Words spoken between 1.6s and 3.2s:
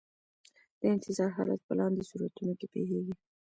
په لاندې صورتونو کې پیښیږي.